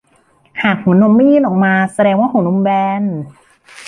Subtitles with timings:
[0.63, 2.69] หากหัวนมไม่ยื่นออกมาแสดงว่าหัวนมแบ
[3.01, 3.03] น